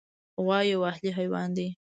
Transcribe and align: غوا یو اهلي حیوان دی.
غوا 0.43 0.59
یو 0.71 0.81
اهلي 0.91 1.09
حیوان 1.19 1.49
دی. 1.57 1.67